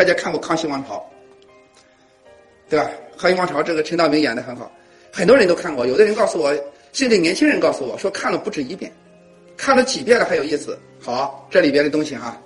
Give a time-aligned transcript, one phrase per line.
[0.00, 0.96] 大家看过《康熙王朝》，
[2.70, 2.90] 对吧？
[3.20, 4.72] 《康熙王朝》这个陈道明演的很好，
[5.12, 5.86] 很多人都看过。
[5.86, 6.50] 有的人告诉我，
[6.94, 8.90] 甚至年轻人告诉我说看了不止一遍，
[9.58, 10.78] 看了几遍了还有意思。
[11.02, 12.40] 好，这里边的东西哈，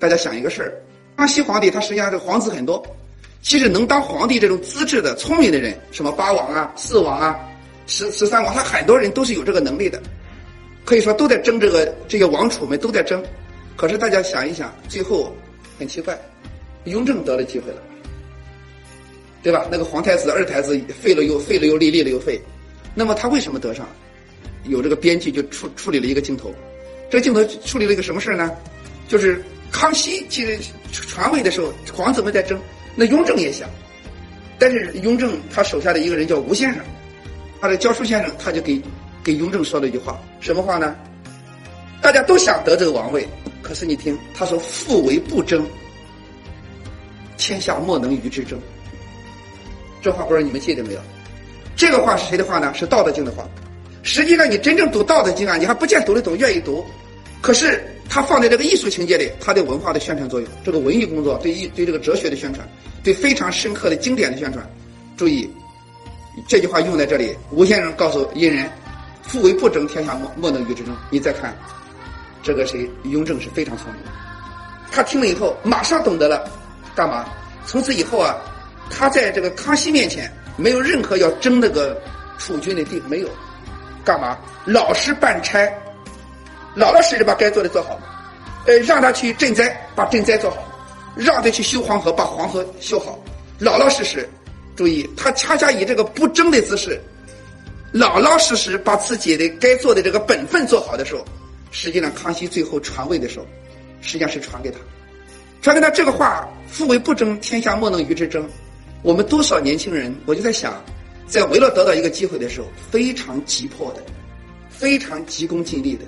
[0.00, 0.74] 大家想一个事儿：
[1.16, 2.84] 康熙皇帝他实际上这个皇子很多，
[3.42, 7.38] 其实能当皇帝这种资质的、聪明的人，什么八王啊、四王啊、
[7.86, 10.02] 十十三王，他很多人都是有这个能力的，
[10.84, 13.24] 可以说都在争这个这些王储们都在争。
[13.76, 15.32] 可是大家想一想，最后
[15.78, 16.18] 很奇怪，
[16.84, 17.82] 雍正得了机会了。
[19.40, 19.66] 对吧？
[19.70, 22.40] 那个皇太子、二太子废了又废了又立，立了又废，
[22.94, 23.88] 那么他为什么得上？
[24.64, 26.52] 有这个编剧就处处理了一个镜头，
[27.08, 28.50] 这镜头处理了一个什么事呢？
[29.06, 30.58] 就是康熙其实
[30.90, 32.60] 传位的时候，皇子们在争，
[32.96, 33.70] 那雍正也想，
[34.58, 36.82] 但是雍正他手下的一个人叫吴先生，
[37.60, 38.82] 他的教书先生，他就给
[39.22, 40.96] 给雍正说了一句话，什么话呢？
[42.02, 43.26] 大家都想得这个王位，
[43.62, 45.64] 可是你听他说：“父为不争，
[47.38, 48.60] 天下莫能与之争。”
[50.02, 51.00] 这话不知道你们记得没有？
[51.74, 52.72] 这个话是谁的话呢？
[52.74, 53.48] 是《道德经》的话。
[54.02, 56.84] 实际上，你真正读《道德经》啊，你还不见读得懂，愿意读。
[57.40, 62.66] 可是，它放在这个艺术情节里，它对文化的宣传作用，这个文艺工作对艺对这个哲学的宣传，
[63.02, 64.68] 对非常深刻的经典的宣传。
[65.16, 65.50] 注意，
[66.46, 68.70] 这句话用在这里，吴先生告诉殷人
[69.22, 71.56] ：“夫为不争，天下莫莫能与之争。”你再看，
[72.42, 72.88] 这个谁？
[73.04, 74.10] 雍正是非常聪明的，
[74.90, 76.50] 他听了以后马上懂得了，
[76.98, 77.24] 干嘛？
[77.64, 78.34] 从此以后啊。
[78.90, 82.00] 他在这个康熙面前没有任何要争那个
[82.38, 83.28] 储君的地，没有，
[84.02, 84.38] 干嘛？
[84.64, 85.70] 老实办差，
[86.74, 88.00] 老老实实把该做的做好，
[88.66, 90.56] 呃，让他去赈灾，把赈灾做好，
[91.14, 93.18] 让他去修黄河，把黄河修好，
[93.58, 94.26] 老老实实。
[94.74, 96.98] 注意，他恰恰以这个不争的姿势，
[97.92, 101.22] 老老实实把自己的该做的这个本分做好的时候，
[101.72, 103.46] 实际上康熙最后传位的时候，
[104.00, 104.78] 实际上是传给他，
[105.60, 108.48] 传给他这个话：“夫为不争，天下莫能与之争。”
[109.02, 110.82] 我们多少年轻人，我就在想，
[111.26, 114.02] 在为了得到一个机会的时候，非常急迫的，
[114.68, 116.04] 非常急功近利的，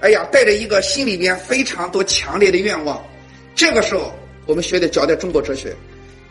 [0.00, 3.02] 哎呀，带着一个心里边非常多强烈的愿望。
[3.54, 4.12] 这个时候，
[4.46, 5.74] 我们学的教的中国哲学，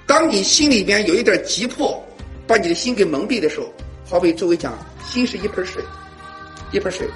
[0.05, 2.03] 当你心里边有一点急迫，
[2.45, 3.71] 把你的心给蒙蔽的时候，
[4.07, 4.77] 好比周围讲，
[5.07, 5.83] 心是一盆水，
[6.71, 7.07] 一盆水，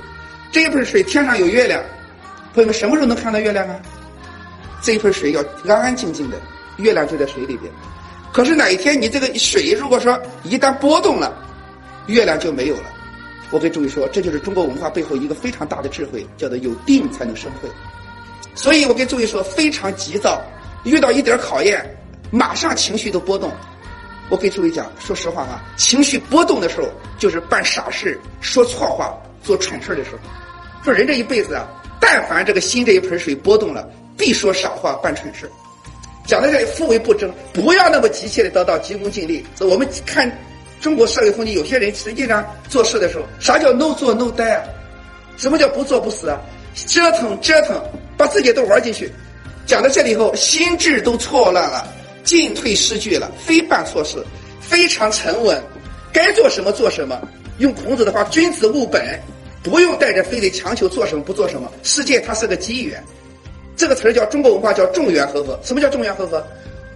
[0.52, 1.84] 这一盆水天上有月亮，
[2.54, 3.80] 朋友们什么时候能看到月亮啊？
[4.84, 6.38] 这一盆水要安安静静的，
[6.78, 7.72] 月亮就在水里边。
[8.34, 11.34] 可是哪一天你这个水如果说一旦波动了，
[12.08, 12.84] 月亮就没有了。
[13.50, 17.70] 我给诸位说，这就是中国文化背后一个非常大的智慧，叫做有定才能生慧。
[18.56, 20.42] 所以我跟诸位说，非常急躁，
[20.84, 21.98] 遇到一点考验，
[22.30, 23.50] 马上情绪都波动。
[24.30, 30.18] 我给诸位讲，说实话啊，情绪波动的时候，就是办傻事、说错话、做蠢事的时候。
[30.84, 31.66] 说人这一辈子啊，
[32.02, 33.88] 但凡这个心这一盆水波动了，
[34.18, 35.50] 必说傻话、办蠢事。
[36.26, 39.46] 讲的这富为不争，不要那么急切的得到，急功近利。
[39.60, 40.32] 我们看
[40.80, 44.64] 中国社会风气，有些人实际上做事的时候，啥叫 no 做 no 呆啊？
[45.38, 46.40] 什么叫不做不死啊？
[46.76, 47.82] 折腾折腾，
[48.18, 49.12] 把自己都玩进去。
[49.66, 51.88] 讲到这里以后，心智都错乱了，
[52.24, 54.24] 进退失据了，非办错事，
[54.62, 55.62] 非常沉稳，
[56.12, 57.20] 该做什么做什么。
[57.60, 59.20] 用孔子的话，君子务本，
[59.62, 61.70] 不用带着非得强求做什么不做什么。
[61.84, 63.04] 世界它是个机缘。
[63.76, 65.60] 这个词儿叫中国文化叫众缘和合。
[65.64, 66.46] 什么叫众缘和合？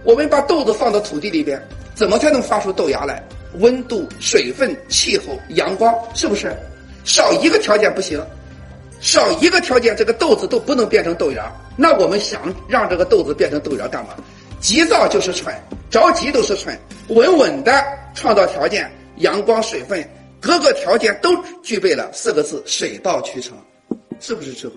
[0.04, 1.60] 我们把豆子放到土地里边，
[1.94, 3.22] 怎么才能发出豆芽来？
[3.60, 6.54] 温度、水分、气候、阳光，是不是？
[7.04, 8.22] 少一个条件不行，
[9.00, 11.50] 少一个条件，这个豆子都不能变成豆芽。
[11.76, 14.10] 那我们想让这个豆子变成豆芽干嘛？
[14.60, 15.54] 急躁就是蠢，
[15.90, 16.78] 着急都是蠢。
[17.08, 17.84] 稳稳的
[18.14, 20.08] 创造条件，阳光、水分，
[20.40, 23.56] 各个条件都具备了，四个字：水到渠成，
[24.20, 24.74] 是不是智慧？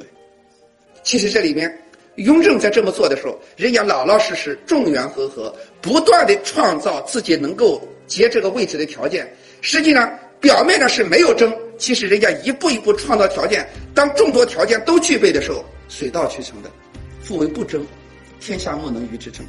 [1.03, 1.71] 其实这里边。
[2.15, 9.33] 雍正在这么做的时候，人家老老实实、众缘和合，不断的创造自己能够接这个位置的条件。
[9.61, 13.67] 实际上，表面上是没有争，其实人家一步一步创造条件。
[13.95, 16.69] 当众多条件都具备的时候，水到渠成的。
[17.21, 17.85] 夫为不争，
[18.39, 19.45] 天下莫能与之争。